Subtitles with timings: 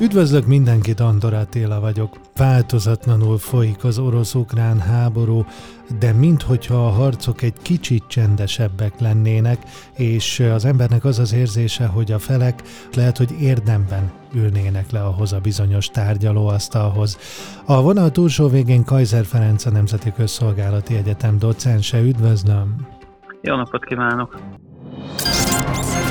[0.00, 2.16] Üdvözlök mindenkit, Andor Attila vagyok.
[2.36, 5.44] Változatlanul folyik az orosz-ukrán háború,
[5.98, 9.58] de minthogyha a harcok egy kicsit csendesebbek lennének,
[9.96, 12.62] és az embernek az az érzése, hogy a felek
[12.94, 17.18] lehet, hogy érdemben ülnének le ahhoz a bizonyos tárgyalóasztalhoz.
[17.66, 22.00] A vonal túlsó végén Kaiser Ferenc a Nemzeti Közszolgálati Egyetem docense.
[22.00, 22.86] Üdvözlöm!
[23.40, 24.38] Jó napot kívánok!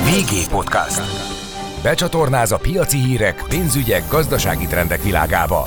[0.06, 1.39] VG Podcast.
[1.84, 5.62] Becsatornáz a piaci hírek, pénzügyek, gazdasági trendek világába.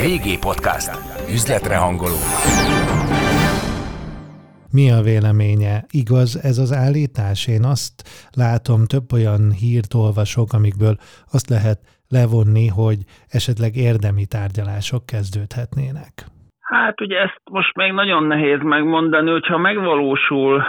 [0.00, 0.92] Régi Podcast.
[1.36, 2.20] Üzletre hangoló.
[4.76, 5.74] Mi a véleménye?
[6.02, 7.40] Igaz ez az állítás?
[7.56, 7.94] Én azt
[8.44, 10.96] látom, több olyan hírt olvasok, amikből
[11.34, 11.78] azt lehet
[12.16, 12.98] levonni, hogy
[13.38, 16.14] esetleg érdemi tárgyalások kezdődhetnének.
[16.60, 20.62] Hát ugye ezt most még nagyon nehéz megmondani, hogyha megvalósul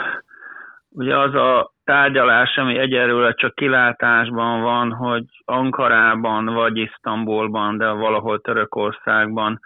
[0.89, 8.39] ugye az a tárgyalás, ami egyelőre csak kilátásban van, hogy Ankarában vagy Isztambulban, de valahol
[8.39, 9.59] Törökországban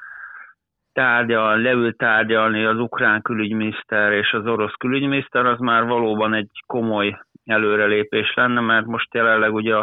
[0.94, 7.20] tárgyal, leül tárgyalni az ukrán külügyminiszter és az orosz külügyminiszter, az már valóban egy komoly
[7.46, 9.76] előrelépés lenne, mert most jelenleg ugye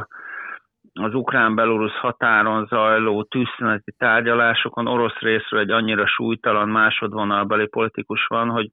[0.92, 8.70] az ukrán-belorusz határon zajló tűzszüneti tárgyalásokon orosz részről egy annyira súlytalan másodvonalbeli politikus van, hogy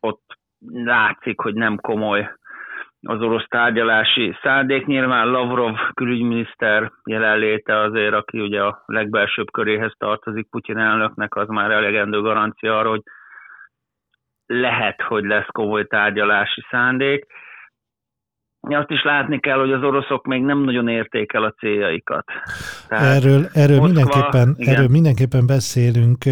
[0.00, 0.38] ott
[0.72, 2.40] látszik, hogy nem komoly
[3.06, 4.86] az orosz tárgyalási szándék.
[4.86, 11.70] Nyilván Lavrov külügyminiszter jelenléte azért, aki ugye a legbelsőbb köréhez tartozik Putyin elnöknek, az már
[11.70, 13.02] elegendő garancia arra, hogy
[14.46, 17.26] lehet, hogy lesz komoly tárgyalási szándék
[18.68, 22.24] azt is látni kell, hogy az oroszok még nem nagyon érték el a céljaikat.
[22.88, 26.24] Tehát erről, erről, Moszkva, mindenképpen, erről mindenképpen beszélünk,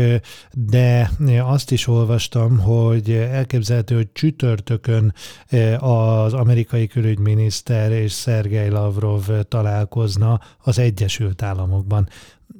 [0.52, 1.08] de
[1.42, 5.12] azt is olvastam, hogy elképzelhető, hogy csütörtökön
[5.78, 12.06] az amerikai külügyminiszter és Szergej Lavrov találkozna az Egyesült Államokban.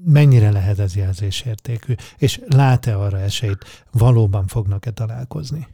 [0.05, 1.93] Mennyire lehet ez jelzésértékű?
[2.19, 5.67] És lát-e arra esélyt, valóban fognak-e találkozni?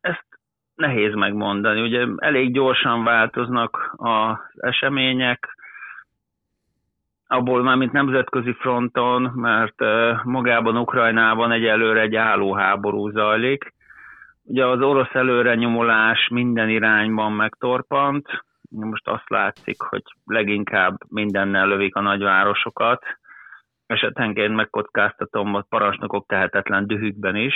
[0.00, 0.29] Ezt
[0.80, 1.80] nehéz megmondani.
[1.80, 5.58] Ugye elég gyorsan változnak az események,
[7.26, 9.74] abból már mint nemzetközi fronton, mert
[10.24, 13.74] magában Ukrajnában egyelőre egy álló háború zajlik.
[14.44, 22.00] Ugye az orosz előrenyomulás minden irányban megtorpant, most azt látszik, hogy leginkább mindennel lövik a
[22.00, 23.04] nagyvárosokat,
[23.86, 27.54] esetenként megkockáztatom a parancsnokok tehetetlen dühükben is,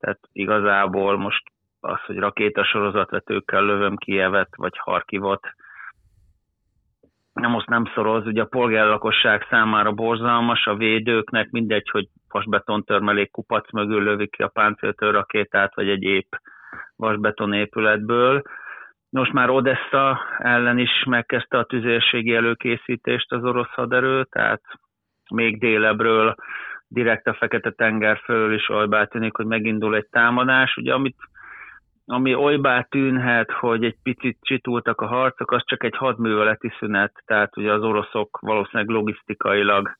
[0.00, 1.42] tehát igazából most
[1.84, 5.46] az, hogy rakétasorozatvetőkkel lövöm Kievet vagy Harkivot,
[7.32, 13.30] nem azt nem szoroz, ugye a polgárlakosság számára borzalmas, a védőknek mindegy, hogy vasbeton törmelék
[13.30, 16.32] kupac mögül lövik ki a páncéltör rakétát, vagy egy épp
[16.96, 18.42] vasbeton épületből.
[19.10, 24.62] Most már Odessa ellen is megkezdte a tüzérségi előkészítést az orosz haderő, tehát
[25.30, 26.34] még délebről
[26.88, 30.76] direkt a Fekete-tenger fölül is olybá tűnik, hogy megindul egy támadás.
[30.76, 31.16] Ugye, amit
[32.06, 37.56] ami olybá tűnhet, hogy egy picit csitultak a harcok, az csak egy hadműveleti szünet, tehát
[37.56, 39.94] ugye az oroszok valószínűleg logisztikailag,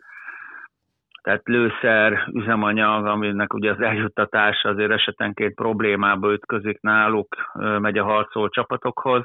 [1.23, 7.37] tehát lőszer, üzemanyag, aminek ugye az eljuttatása azért esetenként problémába ütközik náluk,
[7.79, 9.25] megy a harcoló csapatokhoz.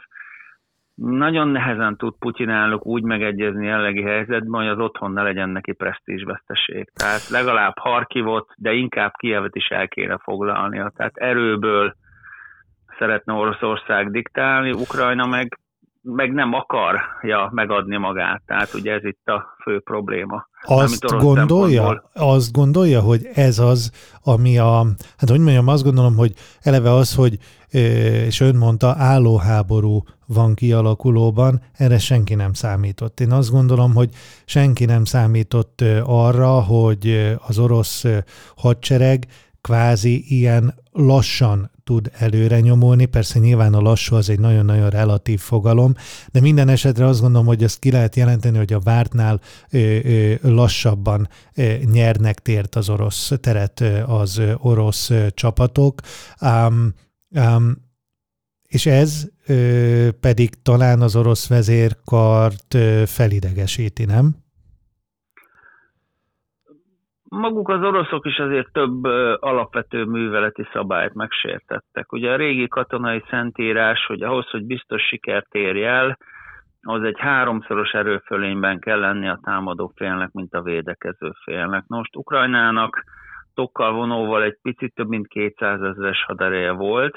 [0.95, 5.73] Nagyon nehezen tud Putyin elnök úgy megegyezni jellegi helyzetben, hogy az otthon ne legyen neki
[5.73, 6.89] presztízsveszteség.
[6.93, 10.91] Tehát legalább Harkivot, de inkább Kievet is el kéne foglalnia.
[10.95, 11.95] Tehát erőből,
[12.99, 15.59] szeretne Oroszország diktálni, Ukrajna meg,
[16.01, 18.41] meg nem akarja megadni magát.
[18.45, 20.47] Tehát ugye ez itt a fő probléma.
[20.61, 23.91] Azt gondolja, azt gondolja, hogy ez az,
[24.23, 24.85] ami a,
[25.17, 27.37] hát hogy mondjam, azt gondolom, hogy eleve az, hogy
[28.25, 33.19] és ön mondta, állóháború van kialakulóban, erre senki nem számított.
[33.19, 34.09] Én azt gondolom, hogy
[34.45, 38.05] senki nem számított arra, hogy az orosz
[38.55, 39.25] hadsereg
[39.61, 43.05] kvázi ilyen lassan tud előre nyomulni.
[43.05, 45.93] Persze nyilván a lassú az egy nagyon-nagyon relatív fogalom,
[46.31, 50.33] de minden esetre azt gondolom, hogy ezt ki lehet jelenteni, hogy a vártnál ö, ö,
[50.41, 56.01] lassabban ö, nyernek tért az orosz teret az orosz csapatok.
[56.41, 56.93] Um,
[57.29, 57.85] um,
[58.67, 64.46] és ez ö, pedig talán az orosz vezérkart ö, felidegesíti, nem?
[67.29, 69.03] Maguk az oroszok is azért több
[69.39, 72.11] alapvető műveleti szabályt megsértettek.
[72.11, 76.17] Ugye a régi katonai szentírás, hogy ahhoz, hogy biztos sikert érj el,
[76.81, 81.83] az egy háromszoros erőfölényben kell lenni a támadó félnek, mint a védekező félnek.
[81.87, 83.03] Most Ukrajnának
[83.53, 87.15] tokkal vonóval egy picit több mint 200 ezeres hadereje volt,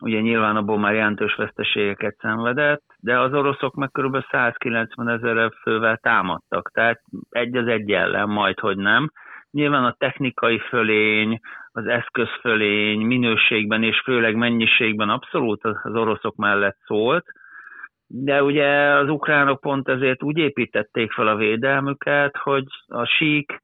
[0.00, 4.24] ugye nyilván abból már jelentős veszteségeket szenvedett, de az oroszok meg kb.
[4.30, 7.00] 190 ezer fővel támadtak, tehát
[7.30, 9.10] egy az egy ellen, majd hogy nem.
[9.50, 11.40] Nyilván a technikai fölény,
[11.72, 17.24] az eszközfölény minőségben és főleg mennyiségben abszolút az oroszok mellett szólt,
[18.06, 23.60] de ugye az ukránok pont ezért úgy építették fel a védelmüket, hogy a sík,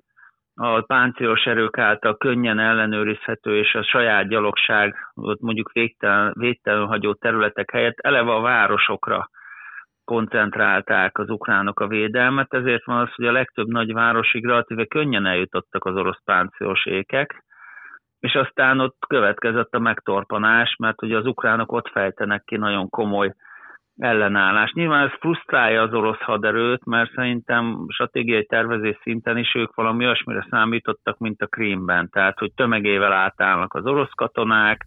[0.58, 7.14] a páncélos erők által könnyen ellenőrizhető, és a saját gyalogság, ott mondjuk végtelen, végtelen hagyó
[7.14, 9.30] területek helyett eleve a városokra
[10.04, 15.26] koncentrálták az ukránok a védelmet, ezért van az, hogy a legtöbb nagy városig relatíve könnyen
[15.26, 17.44] eljutottak az orosz páncélos ékek,
[18.20, 23.34] és aztán ott következett a megtorpanás, mert ugye az ukránok ott fejtenek ki nagyon komoly
[23.98, 24.72] ellenállás.
[24.72, 30.46] Nyilván ez frusztrálja az orosz haderőt, mert szerintem stratégiai tervezés szinten is ők valami olyasmire
[30.50, 32.08] számítottak, mint a Krímben.
[32.10, 34.86] Tehát, hogy tömegével átállnak az orosz katonák,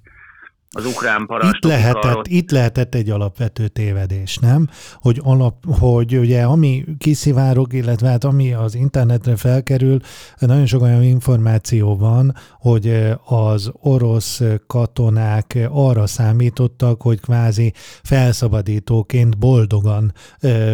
[0.75, 2.27] az ukrán itt lehetett, karot.
[2.27, 4.69] itt lehetett egy alapvető tévedés, nem?
[4.93, 9.99] Hogy, alap, hogy ugye ami kiszivárog, illetve hát ami az internetre felkerül,
[10.39, 17.73] nagyon sok olyan információ van, hogy az orosz katonák arra számítottak, hogy kvázi
[18.03, 20.13] felszabadítóként boldogan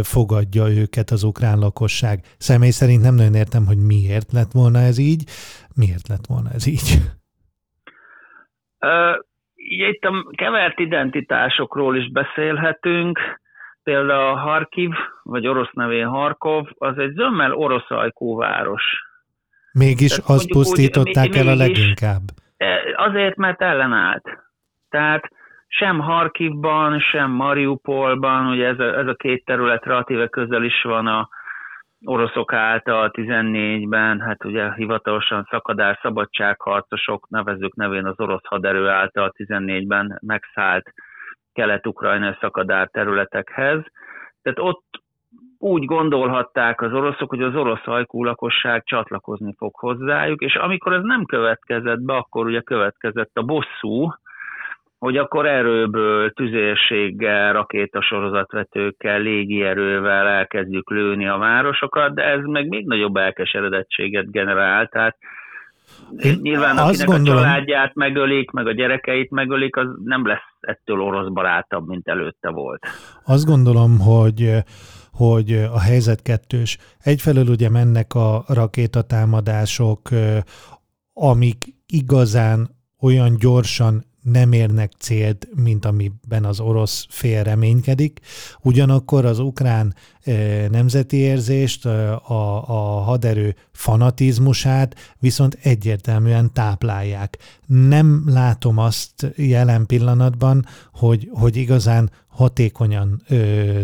[0.03, 2.25] fogadja őket az ukrán lakosság.
[2.37, 5.23] Személy szerint nem nagyon értem, hogy miért lett volna ez így.
[5.73, 7.01] Miért lett volna ez így?
[9.67, 13.19] Itt a kevert identitásokról is beszélhetünk,
[13.83, 14.91] például a Harkiv,
[15.23, 18.83] vagy orosz nevén Harkov, az egy zömmel orosz ajkú város.
[19.71, 22.21] Mégis Tehát azt pusztították úgy, el a leginkább.
[22.57, 24.23] E, azért, mert ellenállt.
[24.89, 25.23] Tehát
[25.67, 31.07] sem Harkivban, sem Mariupolban, ugye ez a, ez a két terület relatíve közel is van
[31.07, 31.29] a,
[32.05, 40.19] oroszok által 14-ben, hát ugye hivatalosan szakadár szabadságharcosok, nevezzük nevén az orosz haderő által 14-ben
[40.21, 40.93] megszállt
[41.53, 43.83] kelet-ukrajnai szakadár területekhez.
[44.41, 44.83] Tehát ott
[45.57, 51.03] úgy gondolhatták az oroszok, hogy az orosz hajkú lakosság csatlakozni fog hozzájuk, és amikor ez
[51.03, 54.09] nem következett be, akkor ugye következett a bosszú,
[54.99, 63.15] hogy akkor erőből, tüzérséggel, rakétasorozatvetőkkel, légierővel elkezdjük lőni a városokat, de ez meg még nagyobb
[63.15, 65.17] elkeseredettséget generál, tehát
[66.17, 67.37] én Nyilván akinek gondolom...
[67.37, 72.49] a családját megölik, meg a gyerekeit megölik, az nem lesz ettől orosz barátabb, mint előtte
[72.49, 72.85] volt.
[73.25, 74.63] Azt gondolom, hogy
[75.17, 76.77] hogy a helyzet kettős.
[77.03, 80.09] Egyfelől ugye mennek a rakétatámadások,
[81.13, 81.57] amik
[81.87, 82.69] igazán
[83.01, 88.19] olyan gyorsan nem érnek célt, mint amiben az orosz fél reménykedik.
[88.63, 89.93] Ugyanakkor az ukrán
[90.71, 97.37] nemzeti érzést, a, a haderő fanatizmusát viszont egyértelműen táplálják.
[97.67, 100.63] Nem látom azt jelen pillanatban,
[100.93, 103.35] hogy, hogy igazán hatékonyan ö,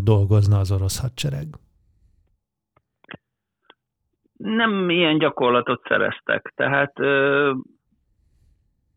[0.03, 1.47] dolgozna az orosz hadsereg.
[4.37, 6.53] Nem ilyen gyakorlatot szereztek.
[6.55, 7.51] Tehát ö,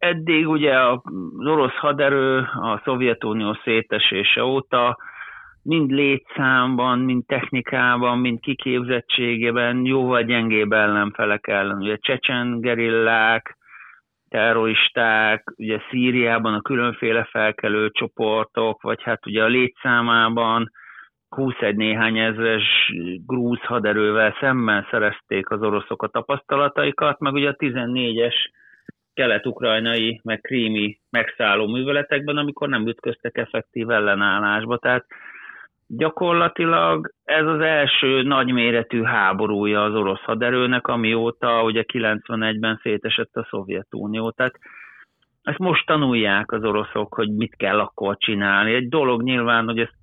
[0.05, 1.01] eddig ugye az
[1.39, 4.99] orosz haderő a Szovjetunió szétesése óta
[5.63, 11.77] mind létszámban, mind technikában, mind kiképzettségében jóval gyengébb ellenfelek ellen.
[11.77, 13.57] Ugye csecsen gerillák,
[14.29, 20.71] terroristák, ugye Szíriában a különféle felkelő csoportok, vagy hát ugye a létszámában
[21.29, 22.93] 21 néhány ezres
[23.27, 28.35] grúz haderővel szemben szerezték az oroszok a tapasztalataikat, meg ugye a 14-es
[29.15, 34.79] kelet-ukrajnai, meg krími megszálló műveletekben, amikor nem ütköztek effektív ellenállásba.
[34.79, 35.07] Tehát
[35.87, 44.31] gyakorlatilag ez az első nagyméretű háborúja az orosz haderőnek, amióta ugye 91-ben szétesett a Szovjetunió.
[44.31, 44.55] Tehát
[45.43, 48.75] ezt most tanulják az oroszok, hogy mit kell akkor csinálni.
[48.75, 49.95] Egy dolog nyilván, hogy ezt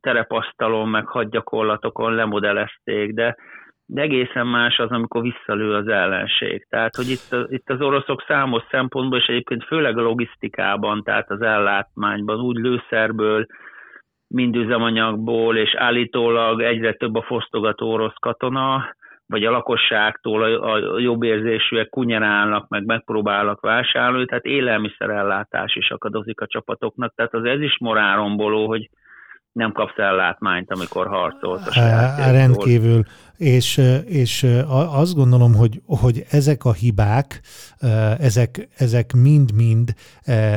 [0.00, 3.36] terepasztalon, meg hadgyakorlatokon lemodelezték, de
[3.92, 6.66] de egészen más az, amikor visszalő az ellenség.
[6.68, 11.42] Tehát, hogy itt, itt az oroszok számos szempontból, és egyébként főleg a logisztikában, tehát az
[11.42, 13.46] ellátmányban, úgy lőszerből,
[14.28, 18.94] mind üzemanyagból, és állítólag egyre több a fosztogató orosz katona,
[19.26, 26.40] vagy a lakosságtól a, a jobb érzésűek kunyerálnak, meg megpróbálnak vásárolni, tehát élelmiszerellátás is akadozik
[26.40, 28.88] a csapatoknak, tehát az ez is morálomboló, hogy
[29.52, 33.02] nem kapsz ellátmányt, amikor harcolsz a saját Rendkívül.
[33.36, 37.40] És, és azt gondolom, hogy, hogy ezek a hibák,
[38.18, 39.94] ezek, ezek mind-mind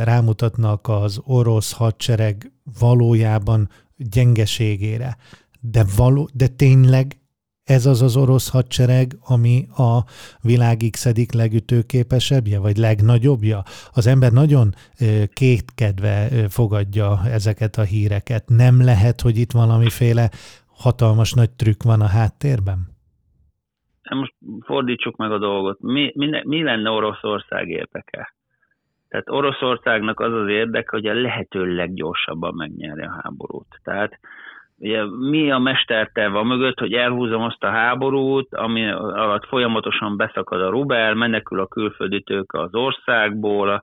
[0.03, 5.17] rámutatnak az orosz hadsereg valójában gyengeségére.
[5.59, 7.17] De, való, de tényleg
[7.65, 10.03] ez az az orosz hadsereg, ami a
[10.41, 13.63] világ x legütőképesebbje, vagy legnagyobbja?
[13.93, 14.67] Az ember nagyon
[15.33, 18.43] kétkedve fogadja ezeket a híreket.
[18.47, 20.29] Nem lehet, hogy itt valamiféle
[20.67, 22.79] hatalmas nagy trükk van a háttérben?
[24.09, 24.33] Most
[24.65, 25.79] fordítsuk meg a dolgot.
[25.81, 28.33] Mi, mi, mi lenne Oroszország érdeke?
[29.07, 33.79] Tehát Oroszországnak az az érdeke, hogy a lehető leggyorsabban megnyerje a háborút.
[33.83, 34.19] Tehát
[34.77, 40.69] ugye mi a mesterterve mögött, hogy elhúzom azt a háborút, ami alatt folyamatosan beszakad a
[40.69, 43.81] rubel, menekül a külföldi tőke az országból, a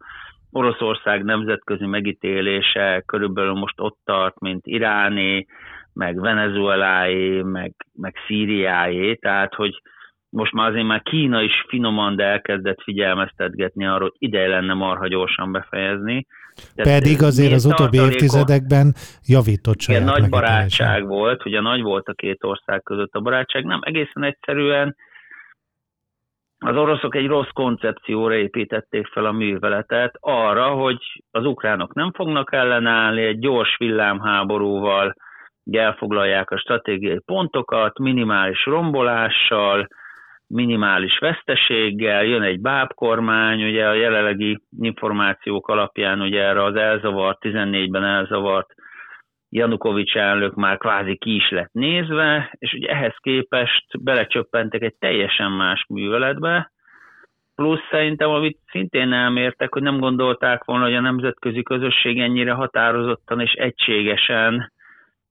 [0.54, 5.46] Oroszország nemzetközi megítélése körülbelül most ott tart, mint iráni,
[5.92, 9.82] meg venezueláé, meg, meg szíriáé, tehát hogy
[10.32, 15.08] most már azért már Kína is finoman, de elkezdett figyelmeztetgetni arra, hogy ideje lenne marha
[15.08, 16.26] gyorsan befejezni.
[16.74, 18.94] Tehát Pedig azért az utóbbi évtizedekben
[19.26, 23.80] javított saját nagy barátság volt, ugye nagy volt a két ország között a barátság, nem
[23.82, 24.96] egészen egyszerűen
[26.58, 30.98] az oroszok egy rossz koncepcióra építették fel a műveletet, arra, hogy
[31.30, 35.14] az ukránok nem fognak ellenállni, egy gyors villámháborúval
[35.72, 39.88] elfoglalják a stratégiai pontokat, minimális rombolással,
[40.52, 48.04] minimális veszteséggel, jön egy bábkormány, ugye a jelenlegi információk alapján ugye erre az elzavart, 14-ben
[48.04, 48.75] elzavart
[49.49, 55.50] Janukovics elnök már kvázi ki is lett nézve, és ugye ehhez képest belecsöppentek egy teljesen
[55.52, 56.73] más műveletbe,
[57.54, 62.52] plusz szerintem, amit szintén nem értek, hogy nem gondolták volna, hogy a nemzetközi közösség ennyire
[62.52, 64.73] határozottan és egységesen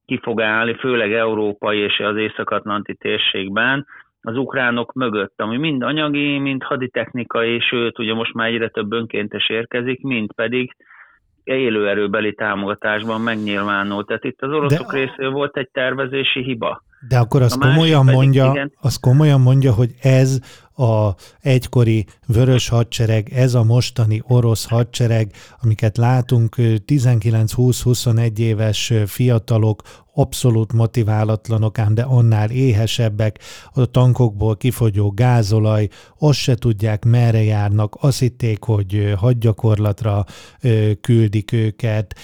[0.05, 3.87] ki fog állni, főleg európai és az észak-atlanti térségben,
[4.21, 9.49] az ukránok mögött, ami mind anyagi, mind haditechnikai, sőt, ugye most már egyre több önkéntes
[9.49, 10.75] érkezik, mind pedig
[11.43, 14.05] élőerőbeli támogatásban megnyilvánul.
[14.05, 14.97] Tehát itt az oroszok De...
[14.97, 16.83] részéről volt egy tervezési hiba.
[17.07, 20.39] De akkor azt komolyan mondja, azt komolyan mondja, hogy ez
[20.81, 29.81] a egykori vörös hadsereg, ez a mostani orosz hadsereg, amiket látunk, 19-20-21 éves fiatalok,
[30.13, 33.39] abszolút motiválatlanok, ám de annál éhesebbek,
[33.73, 35.87] a tankokból kifogyó gázolaj,
[36.19, 40.25] azt se tudják, merre járnak, azt hitték, hogy hadgyakorlatra
[41.01, 42.15] küldik őket.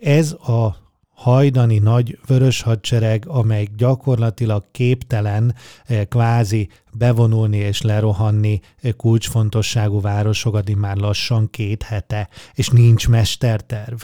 [0.00, 0.85] Ez a
[1.16, 6.68] hajdani nagy vörös hadsereg, amely gyakorlatilag képtelen eh, kvázi
[6.98, 12.22] bevonulni és lerohanni eh, kulcsfontosságú városokat már lassan két hete,
[12.54, 13.98] és nincs mesterterv.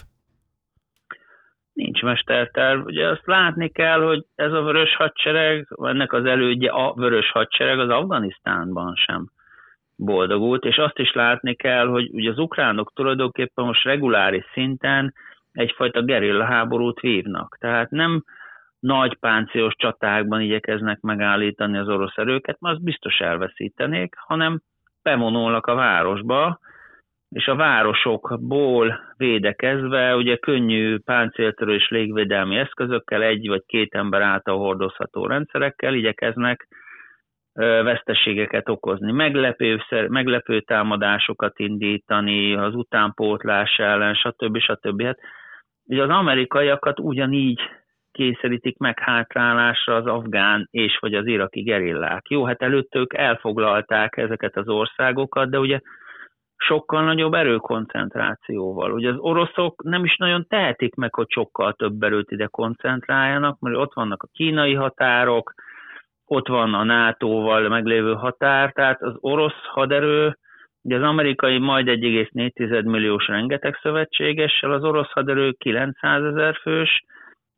[1.73, 2.85] Nincs mesterterv.
[2.85, 7.79] Ugye azt látni kell, hogy ez a vörös hadsereg, ennek az elődje a vörös hadsereg
[7.79, 9.31] az Afganisztánban sem
[9.97, 15.15] boldogult, és azt is látni kell, hogy ugye az ukránok tulajdonképpen most reguláris szinten
[15.53, 17.57] egyfajta gerilla háborút vívnak.
[17.61, 18.25] Tehát nem
[18.79, 24.61] nagy páncélos csatákban igyekeznek megállítani az orosz erőket, mert azt biztos elveszítenék, hanem
[25.03, 26.59] bevonulnak a városba,
[27.29, 34.59] és a városokból védekezve, ugye könnyű páncéltörő és légvédelmi eszközökkel, egy vagy két ember által
[34.59, 36.69] hordozható rendszerekkel igyekeznek
[37.83, 44.59] veszteségeket okozni, meglepő, meglepő támadásokat indítani, az utánpótlás ellen, stb.
[44.59, 45.03] stb.
[45.03, 45.19] Hát
[45.85, 47.61] Ugye az amerikaiakat ugyanígy
[48.13, 52.29] kényszerítik meg hátrálásra az afgán és vagy az iraki gerillák.
[52.29, 55.81] Jó, hát előtt ők elfoglalták ezeket az országokat, de ugye
[56.57, 58.93] sokkal nagyobb erőkoncentrációval.
[58.93, 63.77] Ugye az oroszok nem is nagyon tehetik meg, hogy sokkal több erőt ide koncentráljanak, mert
[63.77, 65.55] ott vannak a kínai határok,
[66.27, 70.37] ott van a NATO-val meglévő határ, tehát az orosz haderő
[70.83, 77.05] Ugye az amerikai majd 1,4 milliós rengeteg szövetségessel, az orosz haderő 900 ezer fős,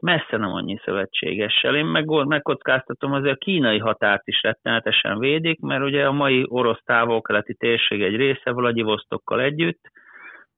[0.02, 1.76] messze nem annyi szövetségessel.
[1.76, 6.82] Én meg, megkockáztatom, azért a kínai határt is rettenetesen védik, mert ugye a mai orosz
[6.84, 9.90] távol-keleti térség egy része Vladivostokkal együtt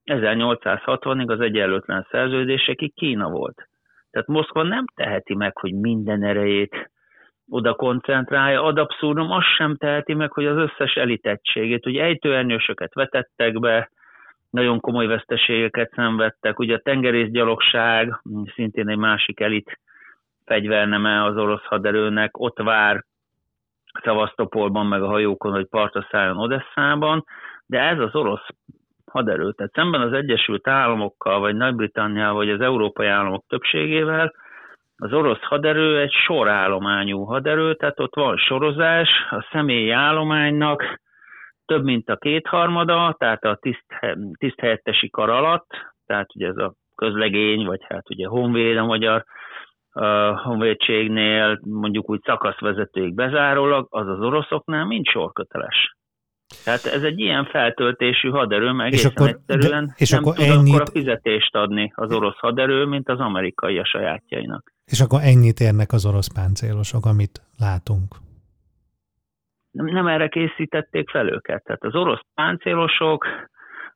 [0.04, 3.68] 1860-ig az egyenlőtlen szerződésekig Kína volt.
[4.11, 6.90] Tehát Moszkva nem teheti meg, hogy minden erejét
[7.48, 8.62] oda koncentrálja.
[8.62, 13.90] Ad abszurdum azt sem teheti meg, hogy az összes elitettségét, ugye ejtőernyősöket vetettek be,
[14.50, 18.20] nagyon komoly veszteségeket szenvedtek, ugye a tengerészgyalogság,
[18.54, 19.78] szintén egy másik elit
[20.44, 23.04] fegyverneme az orosz haderőnek, ott vár
[24.02, 27.24] Szavasztopolban, meg a hajókon, hogy partra szálljon Odesszában,
[27.66, 28.46] de ez az orosz
[29.06, 34.32] haderő, tehát szemben az Egyesült Államokkal, vagy Nagy-Britanniával, vagy az európai államok többségével,
[34.96, 41.00] az orosz haderő egy sorállományú haderő, tehát ott van sorozás, a személyi állománynak
[41.64, 43.86] több mint a kétharmada, tehát a tiszt,
[44.38, 45.66] tiszthelyettesi kar alatt,
[46.06, 49.24] tehát ugye ez a közlegény, vagy hát ugye Honvéd a magyar
[49.98, 55.96] a honvédségnél mondjuk úgy szakaszvezetőig bezárólag, az az oroszoknál mind sorköteles.
[56.64, 60.44] Tehát ez egy ilyen feltöltésű haderő, meg és akkor, egyszerűen de, és nem akkor tud
[60.44, 60.74] ennyit...
[60.74, 64.72] akkor a fizetést adni az orosz haderő, mint az amerikai a sajátjainak.
[64.90, 68.14] És akkor ennyit érnek az orosz páncélosok, amit látunk?
[69.70, 71.64] Nem, nem erre készítették fel őket.
[71.64, 73.26] Tehát az orosz páncélosok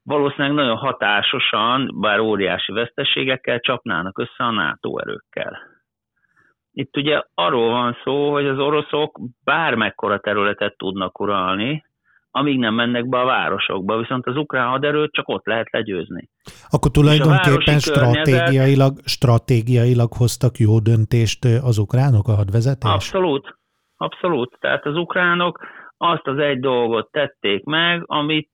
[0.02, 5.59] valószínűleg nagyon hatásosan, bár óriási veszteségekkel csapnának össze a NATO erőkkel.
[6.73, 11.85] Itt ugye arról van szó, hogy az oroszok bármekkora területet tudnak uralni,
[12.31, 16.29] amíg nem mennek be a városokba, viszont az ukrán haderőt csak ott lehet legyőzni.
[16.69, 22.91] Akkor tulajdonképpen stratégiailag, stratégiailag hoztak jó döntést az ukránok a hadvezetés?
[22.91, 23.59] Abszolút,
[23.97, 24.57] abszolút.
[24.61, 25.59] Tehát az ukránok
[25.97, 28.51] azt az egy dolgot tették meg, amit,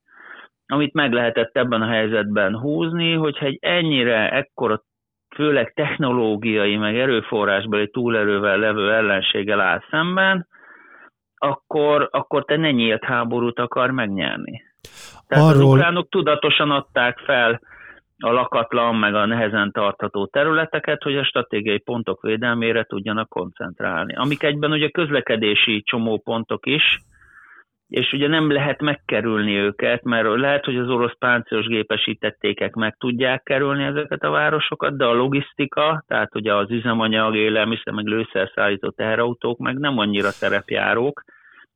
[0.65, 4.81] amit meg lehetett ebben a helyzetben húzni, hogyha egy ennyire ekkora
[5.35, 10.47] főleg technológiai, meg erőforrásbeli túlerővel levő ellenséggel áll szemben,
[11.37, 14.61] akkor, akkor te ne nyílt háborút akar megnyerni.
[15.27, 15.61] Tehát Arról...
[15.61, 17.59] az ukránok tudatosan adták fel
[18.19, 24.15] a lakatlan, meg a nehezen tartható területeket, hogy a stratégiai pontok védelmére tudjanak koncentrálni.
[24.15, 26.99] Amik egyben ugye közlekedési csomópontok is,
[27.87, 33.43] és ugye nem lehet megkerülni őket, mert lehet, hogy az orosz páncélos gépesítettékek meg tudják
[33.43, 39.57] kerülni ezeket a városokat, de a logisztika, tehát ugye az üzemanyag, élelmiszer, meg lőszerszállító teherautók
[39.57, 41.23] meg nem annyira szerepjárók,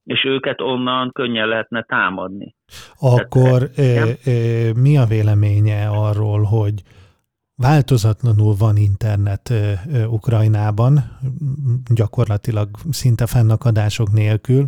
[0.04, 2.56] és őket onnan könnyen lehetne támadni.
[3.00, 6.74] Akkor Tehát, e, e, mi a véleménye arról, hogy
[7.56, 11.00] változatlanul van internet e, Ukrajnában,
[11.94, 14.68] gyakorlatilag szinte fennakadások nélkül,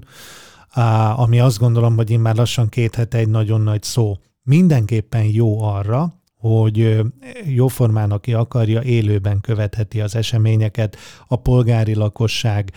[1.15, 4.17] ami azt gondolom, hogy én már lassan két hete egy nagyon nagy szó.
[4.43, 7.01] Mindenképpen jó arra, hogy
[7.45, 12.71] jóformán, aki akarja, élőben követheti az eseményeket, a polgári lakosság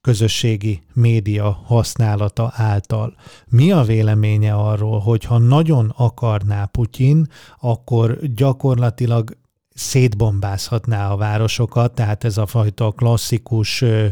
[0.00, 3.14] közösségi média használata által.
[3.46, 7.26] Mi a véleménye arról, hogy ha nagyon akarná Putyin,
[7.60, 9.36] akkor gyakorlatilag
[9.78, 14.06] szétbombázhatná a városokat, tehát ez a fajta klasszikus ö,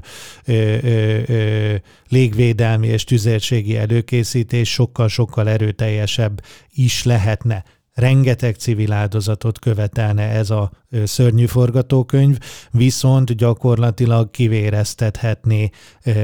[0.45, 1.75] ö, ö,
[2.09, 7.65] légvédelmi és tüzérségi előkészítés sokkal-sokkal erőteljesebb is lehetne
[7.97, 10.71] rengeteg civil áldozatot követelne ez a
[11.05, 12.39] szörnyű forgatókönyv,
[12.71, 15.71] viszont gyakorlatilag kivéreztethetné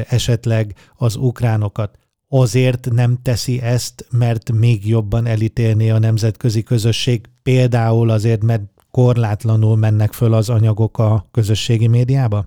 [0.09, 1.99] esetleg az ukránokat.
[2.29, 9.77] Azért nem teszi ezt, mert még jobban elítélné a nemzetközi közösség, például azért, mert korlátlanul
[9.77, 12.41] mennek föl az anyagok a közösségi médiába?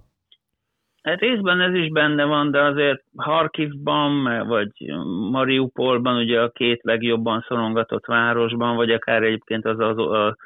[1.04, 4.72] Hát részben ez is benne van, de azért Harkivban, vagy
[5.32, 10.38] Mariupolban, ugye a két legjobban szorongatott városban, vagy akár egyébként az, az a,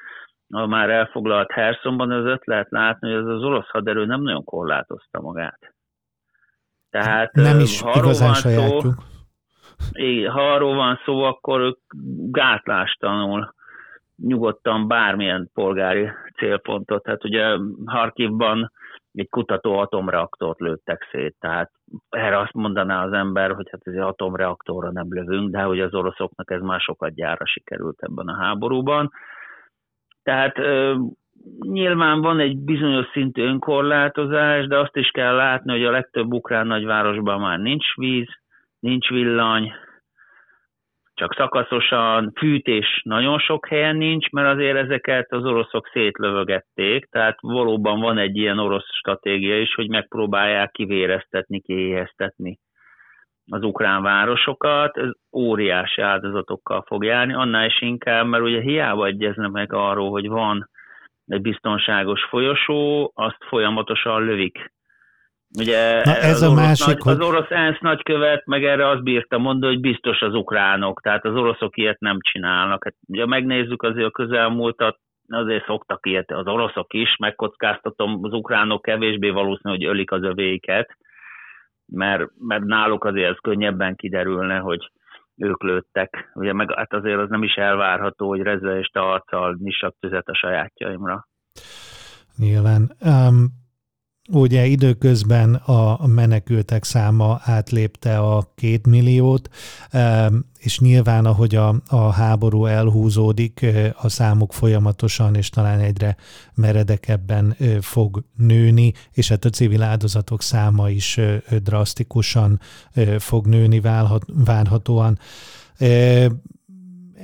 [0.50, 4.44] a már elfoglalt Herszonban az öt lehet látni, hogy az, az orosz haderő nem nagyon
[4.44, 5.74] korlátozta magát.
[6.90, 8.82] Tehát nem is ha igazán sajátjuk.
[8.82, 11.80] Szó, ha arról van szó, akkor ők
[12.32, 13.54] gátlástanul
[14.22, 17.06] nyugodtan bármilyen polgári célpontot.
[17.08, 18.72] Hát ugye Harkivban
[19.14, 21.72] egy kutató atomreaktort lőttek szét, tehát
[22.10, 25.94] erre azt mondaná az ember, hogy hát ez egy atomreaktorra nem lövünk, de hogy az
[25.94, 29.12] oroszoknak ez már sokat gyára sikerült ebben a háborúban.
[30.24, 30.58] Tehát
[31.60, 36.68] nyilván van egy bizonyos szintű önkorlátozás, de azt is kell látni, hogy a legtöbb ukrán
[36.68, 38.28] nagyvárosban már nincs víz,
[38.80, 39.72] nincs villany,
[41.20, 48.00] csak szakaszosan, fűtés nagyon sok helyen nincs, mert azért ezeket az oroszok szétlövögették, tehát valóban
[48.00, 52.60] van egy ilyen orosz stratégia is, hogy megpróbálják kivéreztetni, kiéheztetni
[53.52, 59.52] az ukrán városokat, ez óriási áldozatokkal fog járni, annál is inkább, mert ugye hiába egyeznek
[59.52, 60.70] meg arról, hogy van
[61.26, 64.72] egy biztonságos folyosó, azt folyamatosan lövik
[65.58, 67.14] Ugye Na ez az, a másik, nagy, hogy...
[67.14, 71.36] az orosz ENSZ nagykövet meg erre azt bírta mondani, hogy biztos az ukránok, tehát az
[71.36, 72.84] oroszok ilyet nem csinálnak.
[72.84, 78.82] Hát, ugye megnézzük azért a közelmúltat, azért szoktak ilyet az oroszok is, megkockáztatom, az ukránok
[78.82, 80.98] kevésbé valószínű, hogy ölik az övéket,
[81.86, 84.92] mert, mert náluk azért ez könnyebben kiderülne, hogy
[85.38, 86.32] ők lőttek.
[86.34, 91.28] Ugye meg hát azért az nem is elvárható, hogy rezzelést arccal nyissak tüzet a sajátjaimra.
[92.38, 92.92] Nyilván.
[93.02, 93.59] Um,
[94.32, 99.50] Ugye időközben a menekültek száma átlépte a két milliót,
[100.60, 103.66] és nyilván ahogy a, a háború elhúzódik,
[104.02, 106.16] a számuk folyamatosan és talán egyre
[106.54, 111.20] meredekebben fog nőni, és hát a civil áldozatok száma is
[111.64, 112.60] drasztikusan
[113.18, 113.82] fog nőni
[114.28, 115.20] várhatóan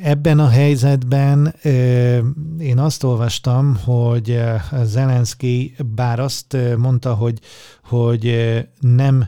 [0.01, 1.55] ebben a helyzetben
[2.59, 4.39] én azt olvastam, hogy
[4.83, 7.39] Zelenszky bár azt mondta, hogy,
[7.83, 8.35] hogy
[8.79, 9.27] nem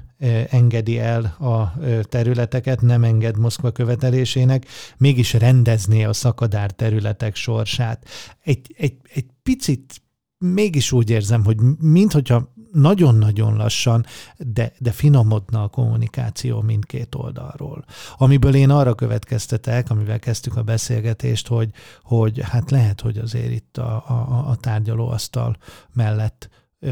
[0.50, 4.66] engedi el a területeket, nem enged Moszkva követelésének,
[4.98, 8.06] mégis rendezné a szakadár területek sorsát.
[8.44, 10.02] Egy, egy, egy picit
[10.38, 14.04] mégis úgy érzem, hogy minthogyha nagyon-nagyon lassan,
[14.38, 17.84] de, de finomodna a kommunikáció mindkét oldalról.
[18.18, 21.70] Amiből én arra következtetek, amivel kezdtük a beszélgetést, hogy,
[22.02, 25.56] hogy hát lehet, hogy azért itt a, a, a tárgyalóasztal
[25.96, 26.50] mellett
[26.80, 26.90] ö,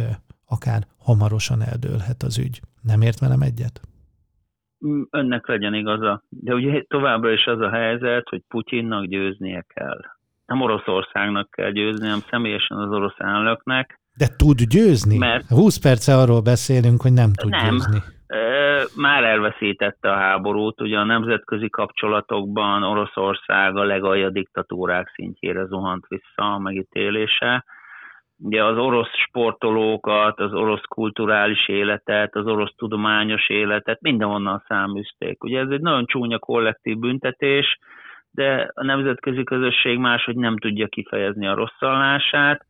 [0.47, 2.61] akár hamarosan eldőlhet az ügy.
[2.81, 3.81] Nem ért velem egyet?
[5.09, 6.23] Önnek legyen igaza.
[6.29, 9.99] De ugye továbbra is az a helyzet, hogy Putyinnak győznie kell.
[10.45, 15.17] Nem Oroszországnak kell győzni, hanem személyesen az orosz elnöknek, de tud győzni?
[15.17, 17.69] Mert 20 perce arról beszélünk, hogy nem tud nem.
[17.69, 17.99] győzni.
[18.95, 26.53] Már elveszítette a háborút, ugye a nemzetközi kapcsolatokban Oroszország a legalja diktatúrák szintjére zuhant vissza
[26.53, 27.65] a megítélése.
[28.37, 35.43] Ugye az orosz sportolókat, az orosz kulturális életet, az orosz tudományos életet mindenhonnan száműzték.
[35.43, 37.79] Ugye ez egy nagyon csúnya kollektív büntetés,
[38.31, 42.65] de a nemzetközi közösség máshogy nem tudja kifejezni a rosszallását,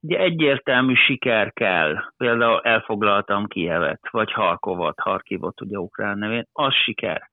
[0.00, 7.30] Ugye egyértelmű siker kell, például elfoglaltam Kievet, vagy Harkovat, Harkivot, ugye ukrán nevén, az siker.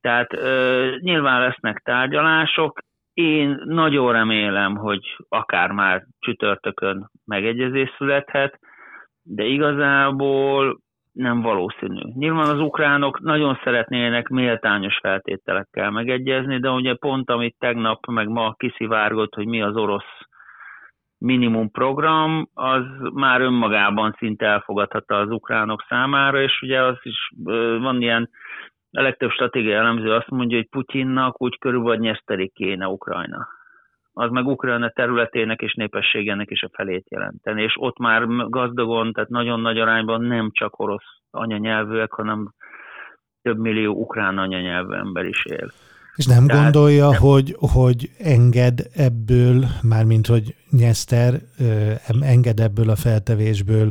[0.00, 2.78] Tehát ö, nyilván lesznek tárgyalások,
[3.12, 8.58] én nagyon remélem, hogy akár már csütörtökön megegyezés születhet,
[9.22, 10.78] de igazából
[11.12, 12.00] nem valószínű.
[12.14, 18.52] Nyilván az ukránok nagyon szeretnének méltányos feltételekkel megegyezni, de ugye pont amit tegnap meg ma
[18.52, 20.28] kiszivárgott, hogy mi az orosz
[21.18, 27.30] minimum program, az már önmagában szinte elfogadhatta az ukránok számára, és ugye az is
[27.80, 28.30] van ilyen,
[28.90, 33.48] a legtöbb stratégiai elemző azt mondja, hogy Putyinnak úgy körülbelül nyeszterik kéne Ukrajna.
[34.12, 39.28] Az meg Ukrajna területének és népességének is a felét jelenteni, és ott már gazdagon, tehát
[39.28, 42.52] nagyon nagy arányban nem csak orosz anyanyelvűek, hanem
[43.42, 45.70] több millió ukrán anyanyelvű ember is él.
[46.18, 47.20] És nem Tehát gondolja, nem.
[47.20, 51.32] Hogy, hogy enged ebből, mármint hogy Nyeszter
[52.20, 53.90] enged ebből a feltevésből,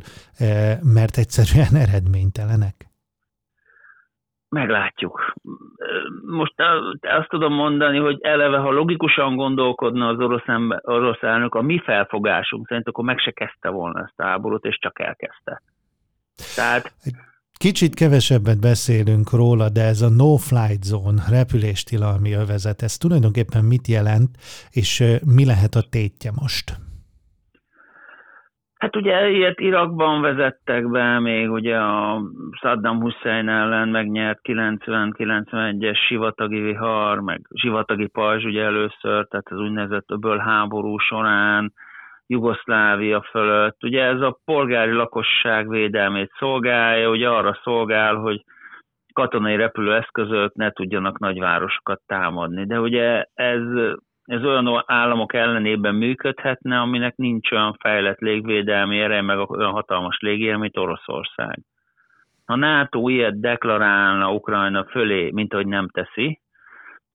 [0.83, 2.75] mert egyszerűen eredménytelenek?
[4.49, 5.33] Meglátjuk.
[6.25, 6.53] Most
[7.01, 11.79] azt tudom mondani, hogy eleve, ha logikusan gondolkodna az orosz, ember, orosz elnök, a mi
[11.79, 15.61] felfogásunk szerint, akkor meg se kezdte volna ezt a háborút, és csak elkezdte.
[16.55, 16.93] Tehát
[17.59, 24.29] Kicsit kevesebbet beszélünk róla, de ez a no-flight zone, repüléstilalmi övezet, ez tulajdonképpen mit jelent,
[24.71, 25.03] és
[25.35, 26.67] mi lehet a tétje most?
[28.77, 32.21] Hát ugye ilyet Irakban vezettek be, még ugye a
[32.61, 40.11] Saddam Hussein ellen megnyert 90-91-es sivatagi vihar, meg sivatagi pajzs ugye először, tehát az úgynevezett
[40.11, 41.73] öböl háború során,
[42.27, 43.83] Jugoszlávia fölött.
[43.83, 48.43] Ugye ez a polgári lakosság védelmét szolgálja, ugye arra szolgál, hogy
[49.13, 52.65] katonai repülőeszközök ne tudjanak nagyvárosokat támadni.
[52.65, 53.61] De ugye ez,
[54.25, 60.55] ez olyan államok ellenében működhetne, aminek nincs olyan fejlett légvédelmi ereje, meg olyan hatalmas légér,
[60.55, 61.59] mint Oroszország.
[62.45, 66.39] Ha NATO ilyet deklarálna Ukrajna fölé, mint ahogy nem teszi,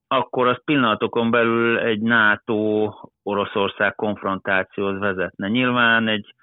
[0.08, 2.00] akkor az pillanatokon belül egy
[3.22, 5.48] NATO-Oroszország konfrontációhoz vezetne.
[5.48, 6.34] Nyilván egy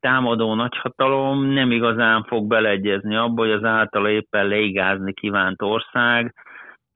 [0.00, 6.34] támadó nagyhatalom nem igazán fog beleegyezni abba, hogy az általa éppen leigázni kívánt ország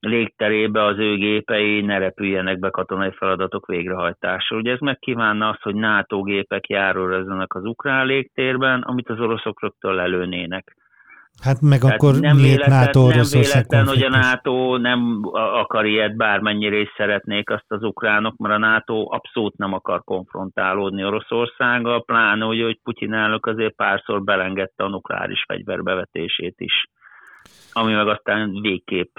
[0.00, 4.56] légterébe az ő gépei ne repüljenek be katonai feladatok végrehajtásra.
[4.56, 9.94] Ugye ez megkívánna azt, hogy NATO gépek járőrözzenek az ukrán légtérben, amit az oroszok rögtön
[9.94, 10.76] lelőnének.
[11.42, 16.16] Hát meg Tehát akkor nem véletlen, NATO nem véletlen, hogy a NATO nem akar ilyet,
[16.16, 22.44] bármennyire is szeretnék azt az ukránok, mert a NATO abszolút nem akar konfrontálódni Oroszországgal, pláne
[22.44, 26.90] úgy, hogy Putyin elnök azért párszor belengedte a nukleáris fegyverbevetését is,
[27.72, 29.16] ami meg aztán végképp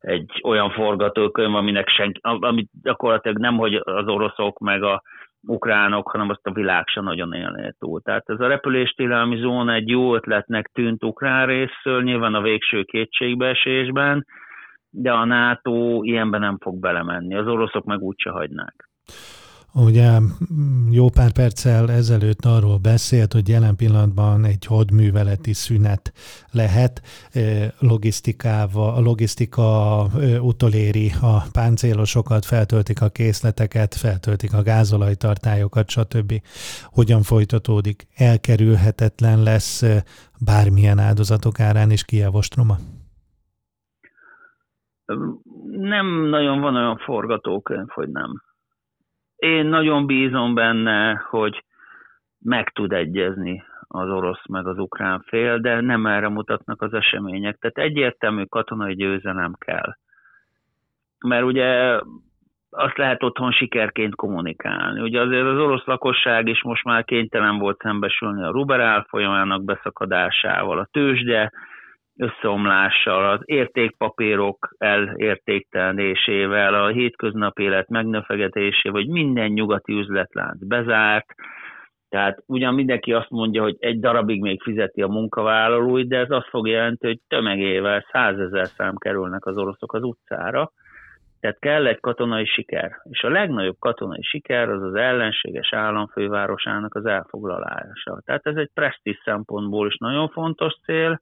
[0.00, 5.02] egy olyan forgatókönyv, aminek senki, amit gyakorlatilag nem, hogy az oroszok meg a
[5.46, 8.00] ukránok, hanem azt a világ se nagyon élné túl.
[8.00, 14.26] Tehát ez a repüléstilalmi zóna egy jó ötletnek tűnt ukrán részről, nyilván a végső kétségbeesésben,
[14.90, 17.34] de a NATO ilyenben nem fog belemenni.
[17.34, 18.88] Az oroszok meg úgyse hagynák.
[19.78, 20.18] Ugye
[20.90, 26.12] jó pár perccel ezelőtt arról beszélt, hogy jelen pillanatban egy hadműveleti szünet
[26.50, 27.02] lehet,
[27.78, 30.02] logisztikával, a logisztika
[30.40, 36.42] utoléri a páncélosokat, feltöltik a készleteket, feltöltik a gázolajtartályokat, stb.
[36.84, 38.06] Hogyan folytatódik?
[38.14, 39.84] Elkerülhetetlen lesz
[40.44, 42.76] bármilyen áldozatok árán is Kiev ostroma?
[45.66, 48.42] nem nagyon van olyan forgatókönyv, hogy nem.
[49.36, 51.64] Én nagyon bízom benne, hogy
[52.38, 57.56] meg tud egyezni az orosz meg az ukrán fél, de nem erre mutatnak az események.
[57.58, 59.96] Tehát egyértelmű katonai győzelem kell.
[61.18, 62.00] Mert ugye
[62.70, 65.00] azt lehet otthon sikerként kommunikálni.
[65.00, 70.78] Ugye azért az orosz lakosság is most már kénytelen volt szembesülni a ruberál folyamának beszakadásával,
[70.78, 71.52] a tőzsde
[72.16, 81.34] összeomlással, az értékpapírok elértéktelenésével, a hétköznapi élet megnöfegetésével, hogy minden nyugati üzletlánc bezárt,
[82.08, 86.48] tehát ugyan mindenki azt mondja, hogy egy darabig még fizeti a munkavállalóit, de ez azt
[86.48, 90.72] fog jelenteni, hogy tömegével százezer szám kerülnek az oroszok az utcára,
[91.40, 93.00] tehát kell egy katonai siker.
[93.10, 98.20] És a legnagyobb katonai siker az az ellenséges államfővárosának az elfoglalása.
[98.24, 101.20] Tehát ez egy presztis szempontból is nagyon fontos cél,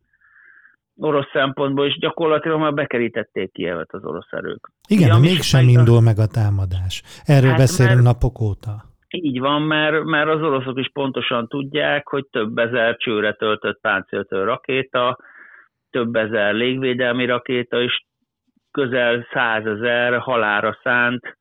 [0.96, 4.70] orosz szempontból is gyakorlatilag már bekerítették Kievet az orosz erők.
[4.88, 7.02] Igen, de mégsem indul meg a támadás.
[7.24, 8.84] Erről hát, beszélünk mert, napok óta.
[9.08, 14.44] Így van, mert, mert az oroszok is pontosan tudják, hogy több ezer csőre töltött páncéltő
[14.44, 15.18] rakéta,
[15.90, 18.04] több ezer légvédelmi rakéta, és
[18.70, 21.38] közel százezer halára szánt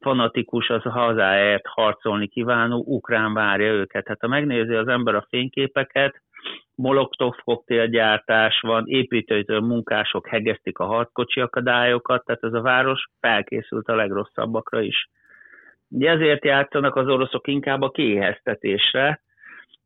[0.00, 4.08] fanatikus, az hazáért harcolni kívánó ukrán várja őket.
[4.08, 6.22] Hát ha megnézi az ember a fényképeket,
[6.80, 13.94] Molotov koktélgyártás van, építőtől munkások hegesztik a harckocsi akadályokat, tehát ez a város felkészült a
[13.94, 15.08] legrosszabbakra is.
[15.88, 19.22] Ugye ezért játszanak az oroszok inkább a kiéheztetésre,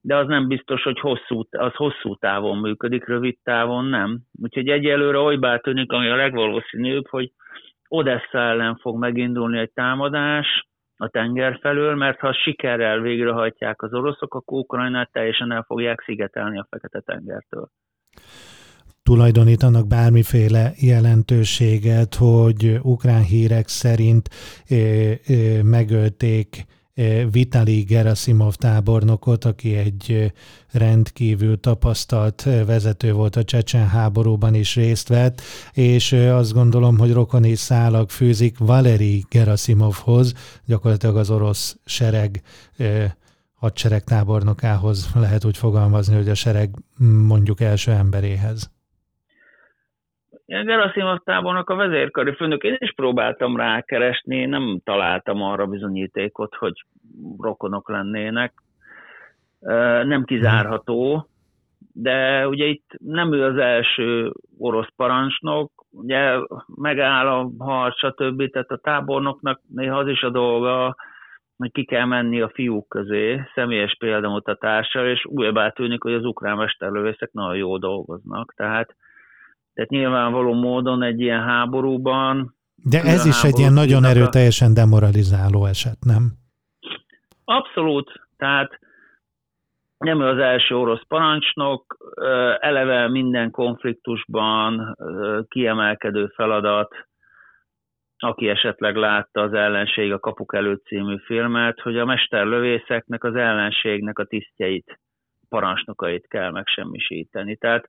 [0.01, 4.21] de az nem biztos, hogy hosszú, az hosszú távon működik, rövid távon nem.
[4.43, 7.31] Úgyhogy egyelőre olybá tűnik, ami a legvalószínűbb, hogy
[7.89, 14.35] Odessa ellen fog megindulni egy támadás a tenger felől, mert ha sikerrel végrehajtják az oroszok,
[14.35, 17.69] akkor Ukrajnát teljesen el fogják szigetelni a Fekete-tengertől
[19.05, 24.29] tulajdonítanak bármiféle jelentőséget, hogy ukrán hírek szerint
[25.63, 26.65] megölték
[27.31, 30.33] Vitali Gerasimov tábornokot, aki egy
[30.71, 35.41] rendkívül tapasztalt vezető volt a Csecsen háborúban is részt vett,
[35.73, 40.35] és azt gondolom, hogy rokoni szálak fűzik Valeri Gerasimovhoz,
[40.67, 42.43] gyakorlatilag az orosz sereg
[43.55, 46.75] hadsereg tábornokához lehet úgy fogalmazni, hogy a sereg
[47.27, 48.71] mondjuk első emberéhez.
[50.47, 56.85] Gerasimov tábornak a vezérkari főnök, én is próbáltam rákeresni, nem találtam arra bizonyítékot, hogy
[57.39, 58.53] rokonok lennének.
[60.05, 61.29] Nem kizárható,
[61.93, 66.39] de ugye itt nem ő az első orosz parancsnok, ugye
[66.75, 68.51] megáll a harc, stb.
[68.51, 70.97] Tehát a tábornoknak néha az is a dolga,
[71.57, 76.57] hogy ki kell menni a fiúk közé, személyes példamutatással, és újabá tűnik, hogy az ukrán
[76.57, 78.55] mesterlövészek nagyon jól dolgoznak.
[78.57, 78.97] Tehát
[79.75, 82.55] tehát nyilvánvaló módon egy ilyen háborúban...
[82.77, 86.33] De ez is egy ilyen nagyon erőteljesen demoralizáló eset, nem?
[87.45, 88.13] Abszolút.
[88.37, 88.79] Tehát
[89.99, 91.97] nem az első orosz parancsnok,
[92.61, 94.97] eleve minden konfliktusban
[95.49, 96.95] kiemelkedő feladat,
[98.19, 104.19] aki esetleg látta az ellenség a Kapuk előtt című filmet, hogy a mesterlövészeknek, az ellenségnek
[104.19, 105.01] a tisztjeit,
[105.49, 107.57] parancsnokait kell megsemmisíteni.
[107.57, 107.89] Tehát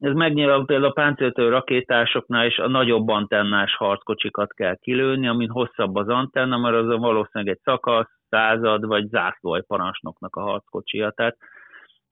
[0.00, 5.94] ez megnyilván például a páncéltő rakétásoknál is a nagyobb antennás harckocsikat kell kilőni, amin hosszabb
[5.94, 11.10] az antenna, mert az valószínűleg egy szakasz, század vagy zászlói parancsnoknak a harckocsia.
[11.10, 11.36] Tehát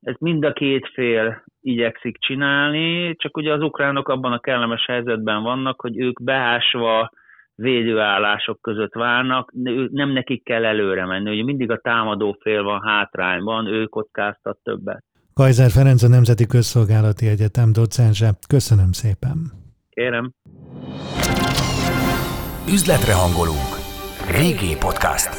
[0.01, 5.43] ez mind a két fél igyekszik csinálni, csak ugye az ukránok abban a kellemes helyzetben
[5.43, 7.11] vannak, hogy ők beásva
[7.55, 9.53] védőállások között válnak,
[9.91, 15.05] nem nekik kell előre menni, ugye mindig a támadó fél van hátrányban, ő kockáztat többet.
[15.39, 18.39] Kajzer Ferenc a Nemzeti Közszolgálati Egyetem docense.
[18.49, 19.53] Köszönöm szépen.
[19.91, 20.33] Kérem.
[22.69, 23.73] Üzletre hangolunk.
[24.31, 25.31] Régi podcast.